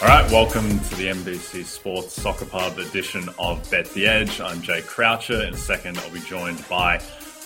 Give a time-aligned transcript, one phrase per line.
[0.00, 4.40] All right, welcome to the NBC Sports Soccer Pub edition of Bet the Edge.
[4.40, 5.42] I'm Jay Croucher.
[5.42, 7.00] In a second, I'll be joined by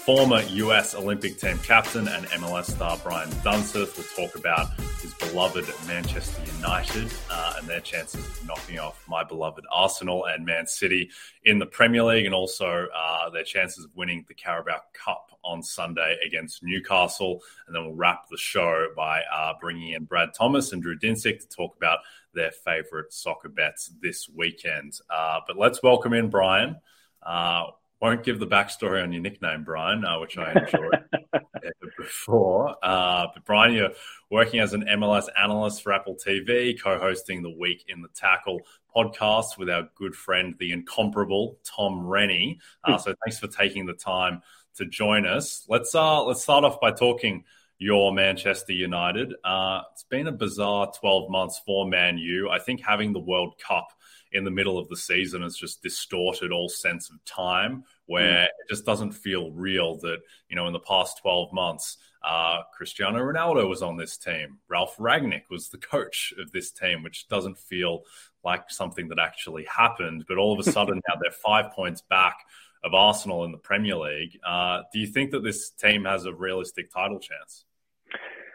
[0.05, 3.97] former US Olympic team captain and MLS star Brian Dunseth.
[3.97, 9.23] We'll talk about his beloved Manchester United uh, and their chances of knocking off my
[9.23, 11.09] beloved Arsenal and Man City
[11.45, 15.63] in the Premier League, and also uh, their chances of winning the Carabao Cup on
[15.63, 17.41] Sunday against Newcastle.
[17.69, 21.39] And then we'll wrap the show by uh, bringing in Brad Thomas and Drew Dinsick
[21.43, 22.01] to talk about
[22.35, 24.99] their favourite soccer bets this weekend.
[25.09, 26.81] Uh, but let's welcome in Brian.
[28.03, 31.05] Uh, won't give the backstory on your nickname, Brian, uh, which I enjoyed
[31.99, 32.77] before.
[32.83, 33.91] Uh, but Brian, you're
[34.31, 38.61] working as an MLS analyst for Apple TV, co-hosting the Week in the Tackle
[38.95, 42.61] podcast with our good friend, the incomparable Tom Rennie.
[42.85, 44.43] Uh, so thanks for taking the time
[44.77, 45.65] to join us.
[45.69, 47.45] Let's uh, let's start off by talking
[47.79, 49.35] your Manchester United.
[49.45, 52.49] Uh, it's been a bizarre 12 months for Man U.
[52.49, 53.89] I think having the World Cup
[54.33, 58.45] in the middle of the season has just distorted all sense of time where mm.
[58.45, 63.19] it just doesn't feel real that, you know, in the past 12 months, uh, Cristiano
[63.19, 64.59] Ronaldo was on this team.
[64.69, 68.03] Ralf Rangnick was the coach of this team, which doesn't feel
[68.45, 70.25] like something that actually happened.
[70.29, 72.39] But all of a sudden now they're five points back
[72.85, 74.39] of Arsenal in the Premier League.
[74.47, 77.65] Uh, do you think that this team has a realistic title chance?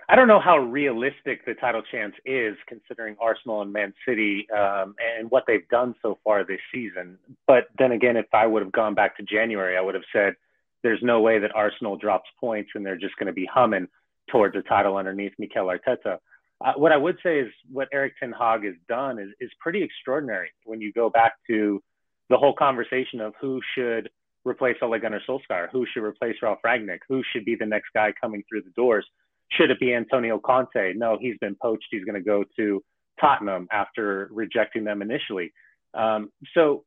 [0.09, 4.95] I don't know how realistic the title chance is, considering Arsenal and Man City um,
[5.17, 7.17] and what they've done so far this season.
[7.45, 10.33] But then again, if I would have gone back to January, I would have said
[10.81, 13.87] there's no way that Arsenal drops points and they're just going to be humming
[14.31, 16.19] towards a title underneath Mikel Arteta.
[16.63, 19.83] Uh, what I would say is what Erik Ten Hag has done is, is pretty
[19.83, 21.83] extraordinary when you go back to
[22.29, 24.09] the whole conversation of who should
[24.45, 28.13] replace Ole Gunnar Solskjaer, who should replace Ralf Rangnick, who should be the next guy
[28.21, 29.05] coming through the doors
[29.51, 30.93] should it be Antonio Conte?
[30.95, 31.87] No, he's been poached.
[31.89, 32.83] He's going to go to
[33.19, 35.51] Tottenham after rejecting them initially.
[35.93, 36.83] Um, so,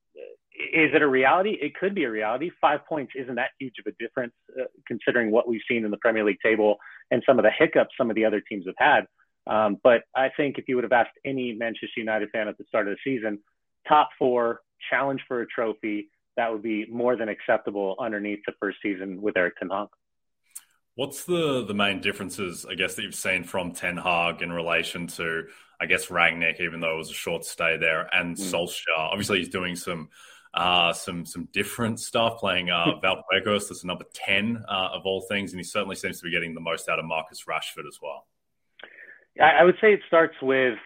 [0.74, 1.56] is it a reality?
[1.60, 2.50] It could be a reality.
[2.60, 5.96] Five points isn't that huge of a difference, uh, considering what we've seen in the
[5.96, 6.76] Premier League table
[7.10, 9.06] and some of the hiccups some of the other teams have had.
[9.46, 12.64] Um, but I think if you would have asked any Manchester United fan at the
[12.68, 13.38] start of the season,
[13.88, 14.60] top four,
[14.90, 19.36] challenge for a trophy, that would be more than acceptable underneath the first season with
[19.36, 19.88] Erik Ten Hag.
[21.00, 25.06] What's the the main differences, I guess, that you've seen from Ten Hag in relation
[25.06, 25.44] to,
[25.80, 28.38] I guess, Rangnick, even though it was a short stay there, and mm.
[28.38, 28.98] Solskjaer?
[28.98, 30.10] Obviously, he's doing some
[30.52, 35.52] uh, some some different stuff, playing uh, Wout as number ten uh, of all things,
[35.52, 38.26] and he certainly seems to be getting the most out of Marcus Rashford as well.
[39.42, 40.76] I would say it starts with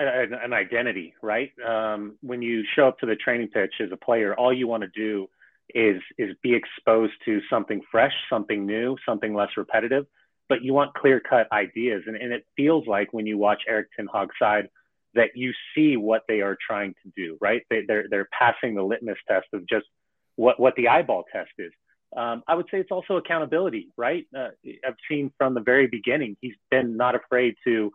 [0.00, 1.52] an, an identity, right?
[1.64, 4.82] Um, when you show up to the training pitch as a player, all you want
[4.82, 5.28] to do
[5.74, 10.06] is is be exposed to something fresh, something new, something less repetitive.
[10.48, 13.88] But you want clear cut ideas, and, and it feels like when you watch Erik
[13.96, 14.68] Ten Hag's side
[15.14, 17.38] that you see what they are trying to do.
[17.40, 17.62] Right?
[17.70, 19.86] They, they're they're passing the litmus test of just
[20.36, 21.72] what what the eyeball test is.
[22.16, 24.26] Um, I would say it's also accountability, right?
[24.36, 24.48] Uh,
[24.84, 27.92] I've seen from the very beginning he's been not afraid to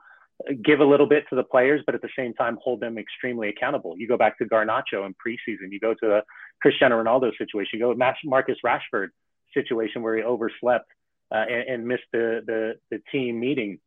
[0.64, 3.50] give a little bit to the players, but at the same time hold them extremely
[3.50, 3.96] accountable.
[3.98, 6.22] You go back to Garnacho in preseason, you go to the
[6.62, 9.08] Cristiano Ronaldo situation, you go to Marcus Rashford
[9.54, 10.92] situation where he overslept
[11.32, 13.80] uh, and, and, missed the, the, the team meeting.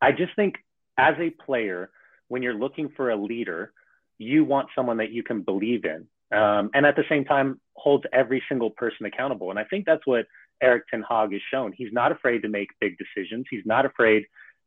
[0.00, 0.56] I just think
[0.98, 1.90] as a player,
[2.28, 3.72] when you're looking for a leader,
[4.18, 6.06] you want someone that you can believe in.
[6.36, 9.50] Um, and at the same time, holds every single person accountable.
[9.50, 10.26] And I think that's what
[10.62, 11.72] Erik Ten Hag has shown.
[11.76, 13.46] He's not afraid to make big decisions.
[13.50, 14.24] He's not afraid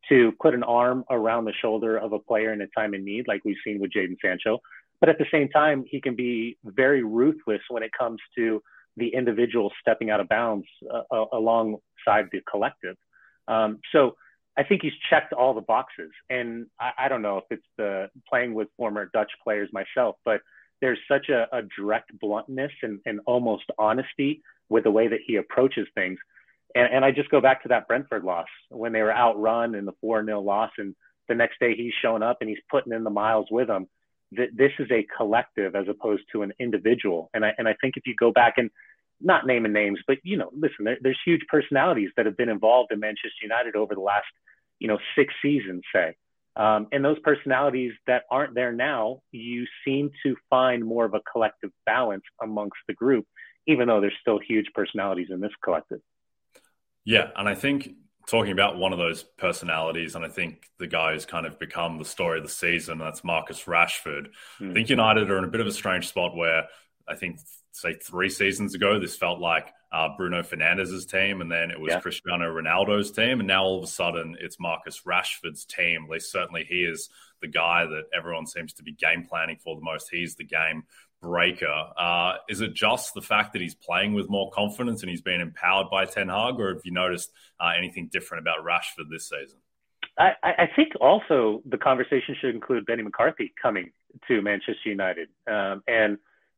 [0.10, 3.28] to put an arm around the shoulder of a player in a time of need,
[3.28, 4.60] like we've seen with Jadon Sancho.
[5.00, 8.62] But at the same time, he can be very ruthless when it comes to
[8.98, 12.96] the individual stepping out of bounds uh, alongside the collective.
[13.48, 14.16] Um, so
[14.58, 16.12] I think he's checked all the boxes.
[16.30, 20.42] And I, I, don't know if it's the playing with former Dutch players myself, but
[20.82, 25.36] there's such a, a direct bluntness and, and, almost honesty with the way that he
[25.36, 26.18] approaches things.
[26.76, 29.86] And, and I just go back to that Brentford loss when they were outrun in
[29.86, 30.72] the 4 0 loss.
[30.78, 30.96] And
[31.28, 33.88] the next day he's showing up and he's putting in the miles with them.
[34.32, 37.30] This is a collective as opposed to an individual.
[37.34, 38.70] And I, and I think if you go back and
[39.22, 42.92] not naming names, but you know, listen, there, there's huge personalities that have been involved
[42.92, 44.26] in Manchester United over the last,
[44.80, 46.16] you know, six seasons, say.
[46.58, 51.22] Um, and those personalities that aren't there now, you seem to find more of a
[51.32, 53.26] collective balance amongst the group,
[53.68, 56.00] even though there's still huge personalities in this collective.
[57.06, 57.90] Yeah, and I think
[58.28, 61.98] talking about one of those personalities, and I think the guy who's kind of become
[61.98, 64.28] the story of the season, that's Marcus Rashford.
[64.60, 64.72] Mm.
[64.72, 66.64] I think United are in a bit of a strange spot where
[67.08, 67.40] I think
[67.72, 71.92] say three seasons ago, this felt like uh, Bruno Fernandes's team, and then it was
[71.92, 72.00] yeah.
[72.00, 76.06] Cristiano Ronaldo's team, and now all of a sudden it's Marcus Rashford's team.
[76.06, 77.10] At least certainly he is
[77.42, 80.10] the guy that everyone seems to be game planning for the most.
[80.10, 80.84] He's the game
[81.26, 81.84] breaker.
[81.98, 85.42] Uh, is it just the fact that he's playing with more confidence and he's been
[85.42, 89.58] empowered by Ten Hag, or have you noticed uh, anything different about Rashford this season?
[90.18, 93.92] I, I, think also the conversation should include Benni McCarthy coming
[94.30, 96.18] to Manchester United, um, and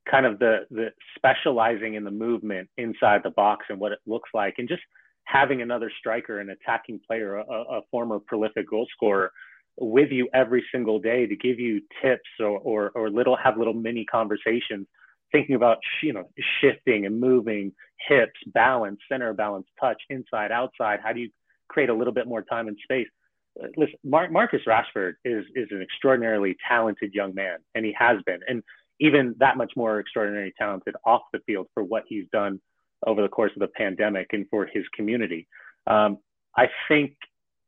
[0.09, 4.29] kind of the the specializing in the movement inside the box and what it looks
[4.33, 4.83] like, and just
[5.23, 9.31] having another striker, an attacking player, a, a former prolific goal scorer,
[9.77, 13.73] with you every single day to give you tips or or, or little have little
[13.73, 14.87] mini conversations,
[15.31, 16.29] thinking about you know
[16.61, 17.71] shifting and moving,
[18.07, 20.99] hips, balance, center balance, touch, inside, outside.
[21.03, 21.29] How do you
[21.69, 23.07] create a little bit more time and space?
[23.61, 28.21] Uh, listen, Mar- Marcus Rashford is is an extraordinarily talented young man, and he has
[28.25, 28.39] been.
[28.47, 28.63] And
[28.99, 32.59] even that much more extraordinarily talented off the field for what he's done
[33.05, 35.47] over the course of the pandemic and for his community.
[35.85, 36.17] Um,
[36.55, 37.13] I think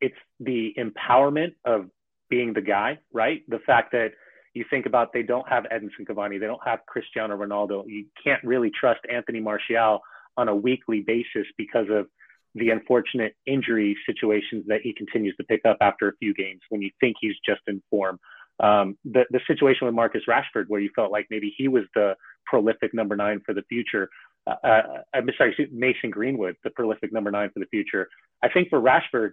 [0.02, 1.90] it's the empowerment of
[2.30, 3.44] being the guy, right?
[3.48, 4.10] The fact that
[4.54, 7.84] you think about they don't have Edinson Cavani, they don't have Cristiano Ronaldo.
[7.88, 10.00] You can't really trust Anthony Martial
[10.38, 12.08] on a weekly basis because of
[12.56, 16.82] the unfortunate injury situations that he continues to pick up after a few games when
[16.82, 18.20] you think he's just in form
[18.60, 22.16] um, the, the situation with Marcus Rashford, where you felt like maybe he was the
[22.46, 24.10] prolific number nine for the future.
[24.48, 24.82] Uh, uh,
[25.14, 28.10] I'm sorry, Mason Greenwood, the prolific number nine for the future.
[28.44, 29.32] I think for Rashford,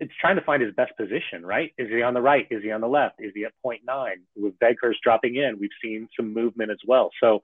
[0.00, 1.72] it's trying to find his best position, right?
[1.78, 2.46] Is he on the right?
[2.50, 3.16] Is he on the left?
[3.20, 4.22] Is he at point nine?
[4.36, 7.10] With Weghorst dropping in, we've seen some movement as well.
[7.22, 7.42] So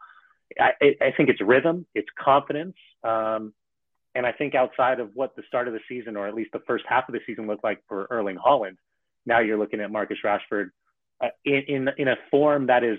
[0.59, 2.75] I, I think it's rhythm, it's confidence.
[3.05, 3.53] Um,
[4.15, 6.63] and I think outside of what the start of the season, or at least the
[6.67, 8.77] first half of the season, looked like for Erling Haaland,
[9.25, 10.71] now you're looking at Marcus Rashford
[11.23, 12.99] uh, in, in in a form that is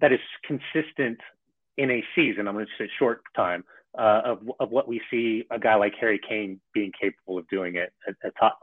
[0.00, 1.18] that is consistent
[1.78, 2.46] in a season.
[2.46, 3.64] I'm going to say short time
[3.96, 7.76] uh, of of what we see a guy like Harry Kane being capable of doing
[7.76, 8.58] it at, at Tottenham.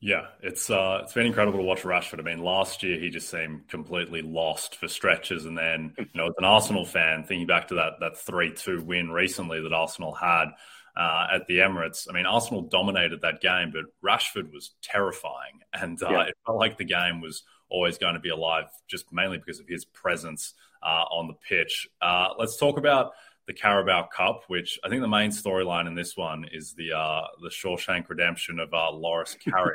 [0.00, 2.20] Yeah, it's uh, it's been incredible to watch Rashford.
[2.20, 6.26] I mean, last year he just seemed completely lost for stretches, and then you know,
[6.26, 10.14] as an Arsenal fan, thinking back to that that three two win recently that Arsenal
[10.14, 10.48] had,
[10.96, 12.06] uh, at the Emirates.
[12.08, 16.22] I mean, Arsenal dominated that game, but Rashford was terrifying, and uh, yeah.
[16.24, 19.68] it felt like the game was always going to be alive, just mainly because of
[19.68, 21.88] his presence uh, on the pitch.
[22.02, 23.12] Uh, let's talk about
[23.46, 27.26] the Carabao Cup, which I think the main storyline in this one is the uh,
[27.42, 29.72] the Shawshank Redemption of uh, Loris Karius.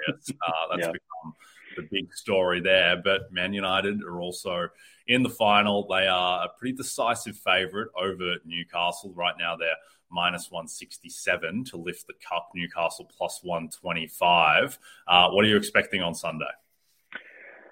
[0.70, 0.92] that's yeah.
[0.92, 1.34] become
[1.76, 2.98] the big story there.
[3.04, 4.70] But Man United are also
[5.08, 5.88] in the final.
[5.88, 9.56] They are a pretty decisive favourite over Newcastle right now.
[9.56, 9.76] They're
[10.12, 12.50] minus 167 to lift the cup.
[12.56, 14.80] Newcastle plus 125.
[15.08, 16.46] Uh, what are you expecting on Sunday?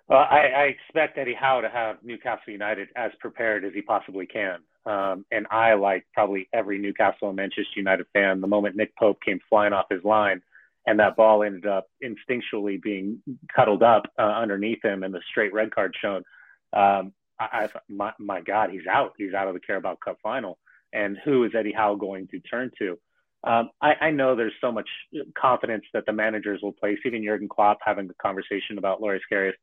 [0.08, 4.26] Well, I, I, expect Eddie Howe to have Newcastle United as prepared as he possibly
[4.26, 4.60] can.
[4.88, 9.20] Um, and I, like probably every Newcastle and Manchester United fan, the moment Nick Pope
[9.22, 10.42] came flying off his line
[10.86, 13.22] and that ball ended up instinctually being
[13.54, 16.24] cuddled up uh, underneath him and the straight red card shown,
[16.72, 19.14] um, I, I my, my God, he's out.
[19.18, 20.58] He's out of the Carabao Cup final
[20.94, 22.98] and who is Eddie Howe going to turn to?
[23.44, 24.90] Um, I, I, know there's so much
[25.38, 29.54] confidence that the managers will place, even Jurgen Klopp having a conversation about Loris Karius,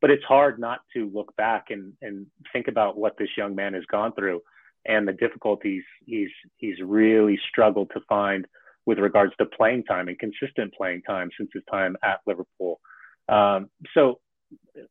[0.00, 3.72] but it's hard not to look back and, and think about what this young man
[3.72, 4.42] has gone through
[4.86, 8.46] and the difficulties he's he's really struggled to find
[8.86, 12.80] with regards to playing time and consistent playing time since his time at Liverpool.
[13.28, 14.18] Um, so,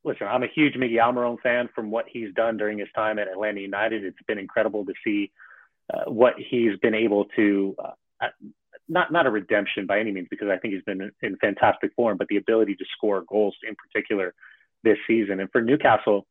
[0.05, 3.27] listen, I'm a huge Miggy Almiron fan from what he's done during his time at
[3.27, 4.05] Atlanta United.
[4.05, 5.31] It's been incredible to see
[5.93, 8.27] uh, what he's been able to uh,
[8.87, 11.93] not not a redemption by any means because I think he's been in, in fantastic
[11.95, 14.33] form, but the ability to score goals in particular
[14.83, 15.39] this season.
[15.39, 16.25] And for Newcastle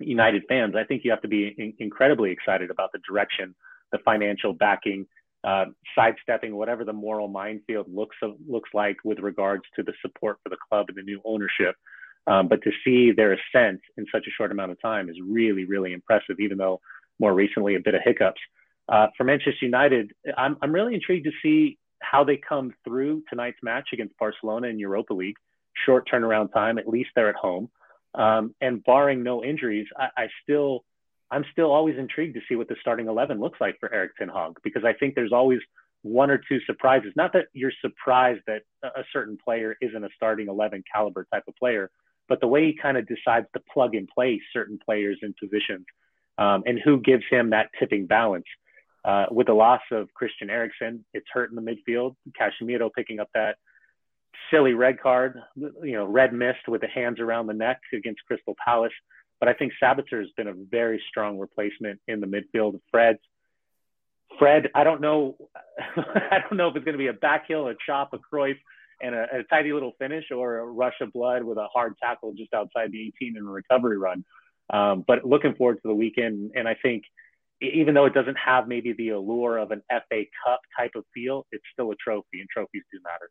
[0.00, 3.54] United fans, I think you have to be in, incredibly excited about the direction,
[3.92, 5.06] the financial backing,
[5.44, 10.38] uh, sidestepping whatever the moral minefield looks of, looks like with regards to the support
[10.42, 11.74] for the club and the new ownership.
[12.26, 15.64] Um, but to see their ascent in such a short amount of time is really,
[15.64, 16.80] really impressive, even though
[17.18, 18.40] more recently a bit of hiccups.
[18.88, 23.58] Uh, for Manchester United, I'm, I'm really intrigued to see how they come through tonight's
[23.62, 25.36] match against Barcelona in Europa League.
[25.86, 27.70] Short turnaround time, at least they're at home.
[28.14, 30.84] Um, and barring no injuries, I, I still,
[31.30, 34.28] I'm still always intrigued to see what the starting 11 looks like for Erik Ten
[34.28, 35.60] Hag because I think there's always
[36.02, 37.12] one or two surprises.
[37.14, 41.54] Not that you're surprised that a certain player isn't a starting 11 caliber type of
[41.56, 41.90] player,
[42.28, 45.84] but the way he kind of decides to plug and play certain players in positions
[46.38, 48.46] um, and who gives him that tipping balance.
[49.02, 52.16] Uh, with the loss of Christian Eriksen, it's hurt in the midfield.
[52.38, 53.56] Casemiro picking up that
[54.50, 58.54] silly red card, you know, red mist with the hands around the neck against Crystal
[58.64, 58.92] Palace.
[59.38, 62.80] But I think Sabitzer has been a very strong replacement in the midfield.
[62.90, 63.18] Fred,
[64.38, 65.36] Fred, I don't know,
[65.96, 68.58] I don't know if it's going to be a back heel, a chop, a Cruyff,
[69.02, 72.34] and a, a tidy little finish, or a rush of blood with a hard tackle
[72.36, 74.24] just outside the 18 in a recovery run.
[74.72, 77.04] Um, but looking forward to the weekend, and I think
[77.62, 81.46] even though it doesn't have maybe the allure of an FA Cup type of feel,
[81.50, 83.30] it's still a trophy, and trophies do matter.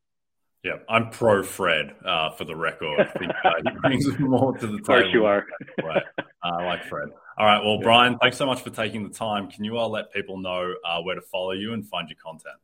[0.64, 3.00] Yeah, I'm pro Fred uh, for the record.
[3.00, 4.80] I think uh, he brings more to the table.
[4.80, 5.46] Of course, you are.
[5.84, 6.00] uh,
[6.44, 7.10] I like Fred.
[7.38, 7.80] All right, well.
[7.82, 9.50] Brian, thanks so much for taking the time.
[9.50, 12.58] Can you all let people know uh, where to follow you and find your content?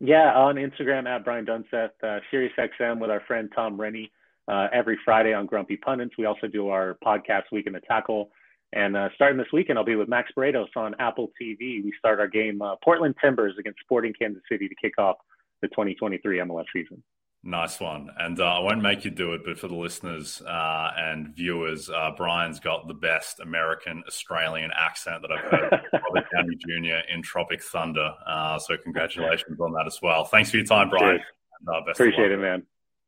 [0.00, 4.10] Yeah, on Instagram at Brian Dunseth, uh, SiriusXM with our friend Tom Rennie
[4.48, 6.14] uh, every Friday on Grumpy Pundits.
[6.18, 8.30] We also do our podcast Week in the Tackle.
[8.72, 11.82] And uh, starting this weekend, I'll be with Max Bretos on Apple TV.
[11.82, 15.16] We start our game uh, Portland Timbers against Sporting Kansas City to kick off
[15.62, 17.02] the 2023 MLS season.
[17.46, 18.10] Nice one.
[18.18, 21.88] And uh, I won't make you do it, but for the listeners uh, and viewers,
[21.88, 27.08] uh, Brian's got the best American Australian accent that I've heard Robert Downey Jr.
[27.14, 28.12] in Tropic Thunder.
[28.26, 30.24] Uh, so congratulations on that as well.
[30.24, 31.20] Thanks for your time, Brian.
[31.60, 32.64] And, uh, Appreciate it, man.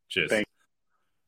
[0.09, 0.31] Cheers.
[0.31, 0.51] Thanks.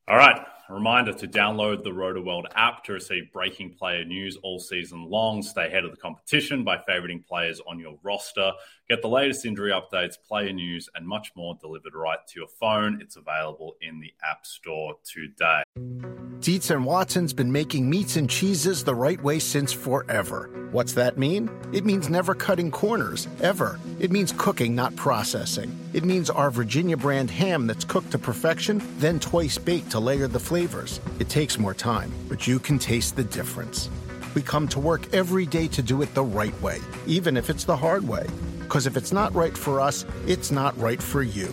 [0.07, 0.47] All right.
[0.69, 5.43] Reminder to download the Rotoworld app to receive breaking player news all season long.
[5.43, 8.53] Stay ahead of the competition by favoriting players on your roster.
[8.91, 13.01] Get the latest injury updates, player news, and much more delivered right to your phone.
[13.01, 15.63] It's available in the App Store today.
[16.41, 20.51] Dietz and Watson's been making meats and cheeses the right way since forever.
[20.73, 21.49] What's that mean?
[21.73, 23.79] It means never cutting corners, ever.
[24.01, 25.71] It means cooking, not processing.
[25.93, 30.27] It means our Virginia brand ham that's cooked to perfection, then twice baked to layer
[30.27, 30.99] the flavors.
[31.21, 33.89] It takes more time, but you can taste the difference.
[34.35, 37.65] We come to work every day to do it the right way, even if it's
[37.65, 38.27] the hard way.
[38.71, 41.53] Because if it's not right for us, it's not right for you.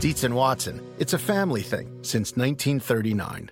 [0.00, 3.50] Dietz and Watson, it's a family thing since 1939.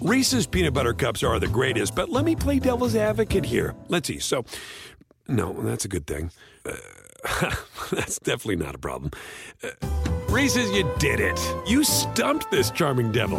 [0.00, 3.74] Reese's peanut butter cups are the greatest, but let me play devil's advocate here.
[3.88, 4.20] Let's see.
[4.20, 4.46] So,
[5.28, 6.30] no, that's a good thing.
[6.64, 6.76] Uh,
[7.90, 9.10] That's definitely not a problem.
[9.62, 9.68] Uh,
[10.28, 11.40] Reese's, you did it.
[11.66, 13.38] You stumped this charming devil.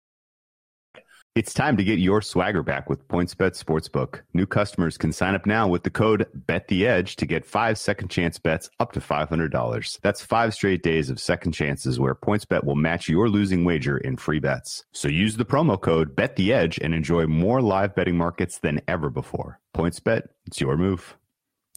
[1.33, 4.19] It's time to get your swagger back with PointsBet Sportsbook.
[4.33, 8.37] New customers can sign up now with the code BetTheEdge to get five second chance
[8.37, 10.01] bets up to $500.
[10.01, 14.17] That's five straight days of second chances where PointsBet will match your losing wager in
[14.17, 14.83] free bets.
[14.91, 19.61] So use the promo code BetTheEdge and enjoy more live betting markets than ever before.
[19.73, 21.15] PointsBet, it's your move.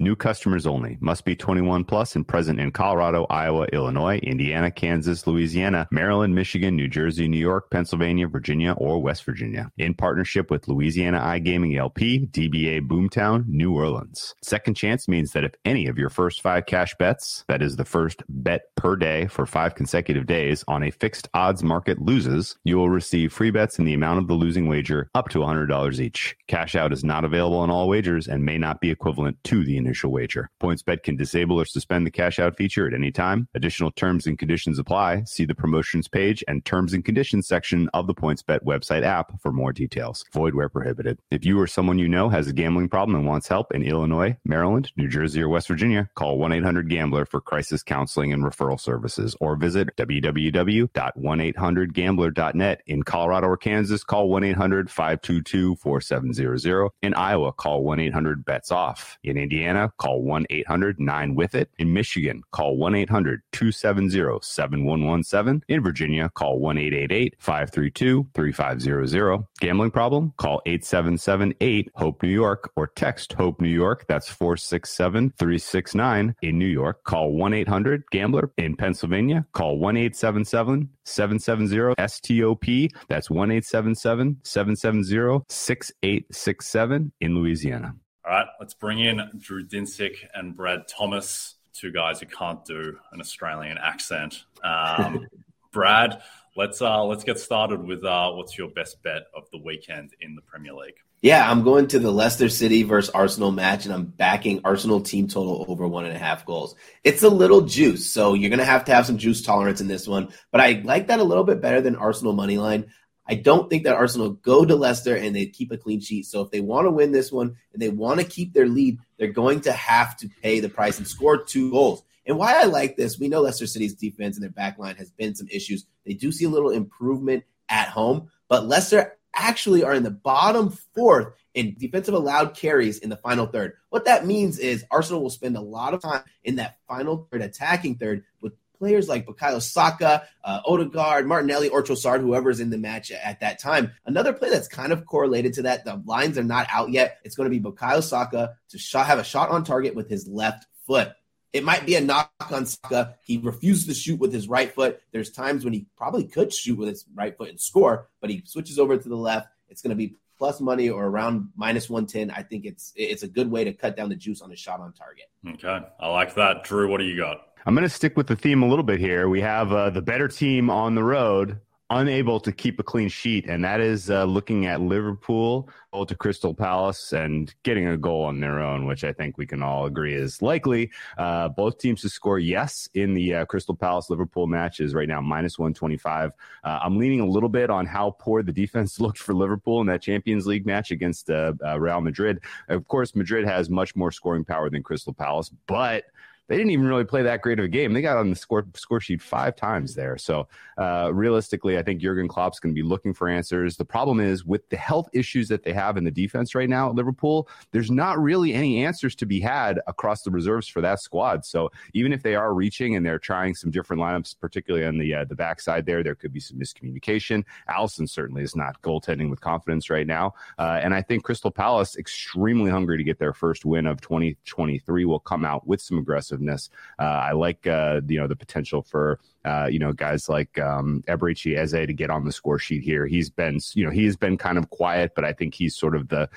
[0.00, 0.98] New customers only.
[1.00, 6.74] Must be 21 plus and present in Colorado, Iowa, Illinois, Indiana, Kansas, Louisiana, Maryland, Michigan,
[6.74, 9.70] New Jersey, New York, Pennsylvania, Virginia, or West Virginia.
[9.78, 14.34] In partnership with Louisiana iGaming LP, DBA Boomtown, New Orleans.
[14.42, 17.84] Second chance means that if any of your first five cash bets, that is the
[17.84, 22.76] first bet per day for five consecutive days on a fixed odds market loses, you
[22.78, 26.36] will receive free bets in the amount of the losing wager up to $100 each.
[26.48, 29.83] Cash out is not available on all wagers and may not be equivalent to the
[29.84, 30.50] initial wager.
[30.62, 33.48] PointsBet can disable or suspend the cash out feature at any time.
[33.54, 35.24] Additional terms and conditions apply.
[35.24, 39.52] See the promotions page and terms and conditions section of the PointsBet website app for
[39.52, 40.24] more details.
[40.32, 41.18] Void where prohibited.
[41.30, 44.36] If you or someone you know has a gambling problem and wants help in Illinois,
[44.44, 48.80] Maryland, New Jersey, or West Virginia, call 1 800 Gambler for crisis counseling and referral
[48.80, 52.82] services or visit www.1800Gambler.net.
[52.86, 56.90] In Colorado or Kansas, call 1 800 522 4700.
[57.02, 59.18] In Iowa, call 1 800 BETS OFF.
[59.22, 61.70] In Indiana, call 1 800 9 with it.
[61.78, 65.62] In Michigan, call 1 800 270 7117.
[65.68, 69.44] In Virginia, call 1 888 532 3500.
[69.60, 70.32] Gambling problem?
[70.36, 74.04] Call 877 8 HOPE New York or text HOPE New York.
[74.08, 76.34] That's 467 369.
[76.42, 78.50] In New York, call 1 800 Gambler.
[78.56, 82.90] In Pennsylvania, call 1 877 770 STOP.
[83.08, 87.94] That's 1 877 770 6867 in Louisiana.
[88.26, 92.96] All right, let's bring in Drew Dinsick and Brad Thomas, two guys who can't do
[93.12, 94.44] an Australian accent.
[94.62, 95.26] Um,
[95.72, 96.22] Brad,
[96.56, 100.34] let's uh, let's get started with uh, what's your best bet of the weekend in
[100.36, 100.94] the Premier League?
[101.20, 105.28] Yeah, I'm going to the Leicester City versus Arsenal match, and I'm backing Arsenal team
[105.28, 106.76] total over one and a half goals.
[107.02, 109.88] It's a little juice, so you're going to have to have some juice tolerance in
[109.88, 110.28] this one.
[110.50, 112.90] But I like that a little bit better than Arsenal money line.
[113.26, 116.26] I don't think that Arsenal go to Leicester and they keep a clean sheet.
[116.26, 118.98] So if they want to win this one and they want to keep their lead,
[119.18, 122.02] they're going to have to pay the price and score two goals.
[122.26, 125.10] And why I like this, we know Leicester City's defense and their back line has
[125.10, 125.86] been some issues.
[126.06, 130.70] They do see a little improvement at home, but Leicester actually are in the bottom
[130.94, 133.74] fourth in defensive allowed carries in the final third.
[133.90, 137.42] What that means is Arsenal will spend a lot of time in that final third,
[137.42, 138.54] attacking third, with
[138.84, 143.58] players like Bukayo Saka, uh, Odegaard, Martinelli, or Trossard, whoever's in the match at that
[143.58, 143.92] time.
[144.04, 147.16] Another play that's kind of correlated to that, the lines are not out yet.
[147.24, 150.28] It's going to be Bukayo Saka to shot, have a shot on target with his
[150.28, 151.12] left foot.
[151.54, 153.14] It might be a knock on Saka.
[153.22, 155.00] He refuses to shoot with his right foot.
[155.12, 158.42] There's times when he probably could shoot with his right foot and score, but he
[158.44, 159.48] switches over to the left.
[159.70, 162.30] It's going to be plus money or around minus 110.
[162.30, 164.80] I think it's it's a good way to cut down the juice on the shot
[164.80, 165.24] on target.
[165.48, 165.86] Okay.
[165.98, 166.64] I like that.
[166.64, 167.53] Drew, what do you got?
[167.66, 169.26] I'm going to stick with the theme a little bit here.
[169.30, 173.46] We have uh, the better team on the road unable to keep a clean sheet,
[173.46, 175.70] and that is uh, looking at Liverpool
[176.06, 179.62] to Crystal Palace and getting a goal on their own, which I think we can
[179.62, 180.90] all agree is likely.
[181.16, 185.08] Uh, both teams to score yes in the uh, Crystal Palace Liverpool match is right
[185.08, 186.32] now minus 125.
[186.64, 189.86] Uh, I'm leaning a little bit on how poor the defense looked for Liverpool in
[189.86, 192.40] that Champions League match against uh, uh, Real Madrid.
[192.68, 196.04] Of course, Madrid has much more scoring power than Crystal Palace, but
[196.48, 197.92] they didn't even really play that great of a game.
[197.92, 200.18] They got on the score score sheet five times there.
[200.18, 203.76] So uh, realistically, I think Jurgen Klopp's going to be looking for answers.
[203.76, 206.90] The problem is with the health issues that they have in the defense right now
[206.90, 211.00] at Liverpool, there's not really any answers to be had across the reserves for that
[211.00, 211.44] squad.
[211.44, 215.14] So even if they are reaching and they're trying some different lineups, particularly on the
[215.14, 217.44] uh, the backside there, there could be some miscommunication.
[217.70, 221.96] Alisson certainly is not goaltending with confidence right now, uh, and I think Crystal Palace
[221.96, 226.33] extremely hungry to get their first win of 2023 will come out with some aggressive
[226.34, 226.70] aggressiveness.
[226.98, 231.02] Uh, I like uh, you know the potential for uh, you know guys like um,
[231.08, 233.06] Eberechi Eze to get on the score sheet here.
[233.06, 236.08] He's been you know he's been kind of quiet, but I think he's sort of
[236.08, 236.28] the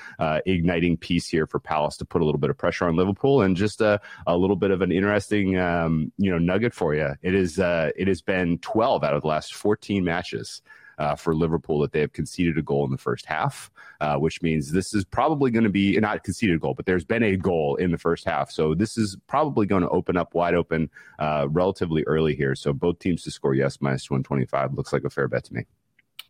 [0.46, 3.56] igniting piece here for Palace to put a little bit of pressure on Liverpool and
[3.56, 7.10] just a, a little bit of an interesting um, you know nugget for you.
[7.22, 10.62] It is it has been 12 out of the last 14 matches
[10.98, 14.42] uh, for Liverpool that they have conceded a goal in the first half, uh, which
[14.42, 17.36] means this is probably going to be not conceded a goal, but there's been a
[17.36, 18.50] goal in the first half.
[18.50, 22.54] So this is probably going to open up wide open uh, relatively early here.
[22.54, 25.66] So both teams to score yes minus 125 looks like a fair bet to me.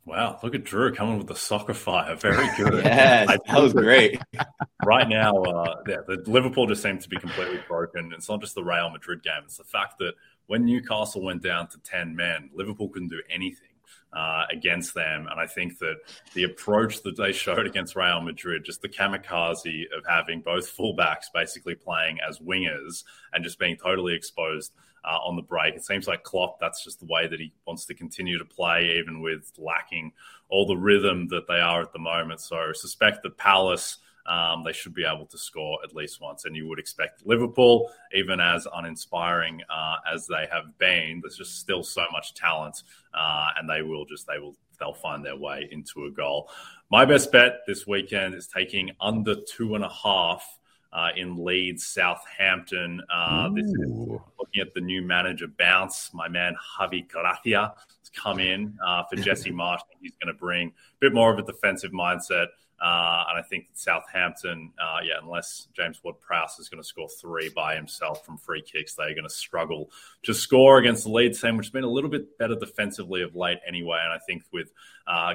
[0.08, 2.16] Wow, look at Drew coming with the soccer fire.
[2.16, 2.82] Very good.
[2.82, 4.18] yes, that was great.
[4.84, 8.12] right now, uh, yeah, the Liverpool just seems to be completely broken.
[8.14, 10.14] It's not just the Real Madrid game; it's the fact that
[10.46, 13.67] when Newcastle went down to ten men, Liverpool couldn't do anything
[14.12, 15.26] uh, against them.
[15.30, 15.96] And I think that
[16.34, 21.26] the approach that they showed against Real Madrid, just the kamikaze of having both fullbacks
[21.32, 24.72] basically playing as wingers and just being totally exposed
[25.04, 25.74] uh, on the break.
[25.74, 28.98] It seems like Klopp, that's just the way that he wants to continue to play,
[28.98, 30.12] even with lacking
[30.48, 32.40] all the rhythm that they are at the moment.
[32.40, 36.44] So I suspect that Palace um, they should be able to score at least once.
[36.44, 41.58] And you would expect Liverpool, even as uninspiring uh, as they have been, there's just
[41.58, 42.82] still so much talent,
[43.14, 46.50] uh, and they will just they will they'll find their way into a goal.
[46.90, 50.58] My best bet this weekend is taking under two and a half
[50.92, 53.02] uh, in Leeds, Southampton.
[53.12, 53.90] Uh, this is
[54.38, 56.10] looking at the new manager bounce.
[56.14, 59.80] My man Javi Gracia has come in uh, for Jesse Marsch.
[60.00, 62.46] He's going to bring a bit more of a defensive mindset.
[62.80, 67.08] Uh, and I think Southampton, uh, yeah, unless James Ward Prowse is going to score
[67.08, 69.90] three by himself from free kicks, they're going to struggle
[70.22, 73.34] to score against the Leeds team, which has been a little bit better defensively of
[73.34, 73.98] late anyway.
[74.04, 74.70] And I think with
[75.06, 75.34] uh,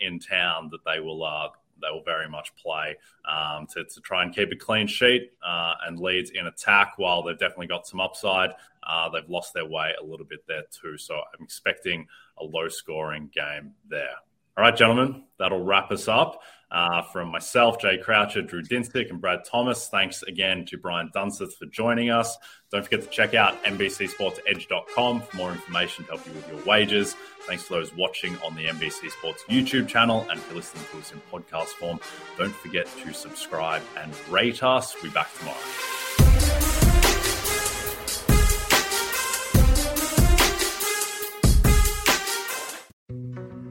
[0.00, 1.48] in town, that they will uh,
[1.80, 2.96] they will very much play
[3.28, 6.94] um, to, to, try and keep a clean sheet uh, and Leeds in attack.
[6.96, 8.50] While they've definitely got some upside,
[8.82, 10.98] uh, they've lost their way a little bit there too.
[10.98, 12.06] So I'm expecting
[12.38, 14.16] a low scoring game there.
[14.58, 16.42] All right, gentlemen, that'll wrap us up.
[16.68, 19.86] Uh, from myself, Jay Croucher, Drew Dinsick, and Brad Thomas.
[19.86, 22.36] Thanks again to Brian Dunseth for joining us.
[22.72, 27.14] Don't forget to check out NBCSportsEdge.com for more information to help you with your wages.
[27.42, 31.12] Thanks to those watching on the NBC Sports YouTube channel and for listening to us
[31.12, 32.00] in podcast form.
[32.36, 34.92] Don't forget to subscribe and rate us.
[34.96, 36.07] We'll be back tomorrow.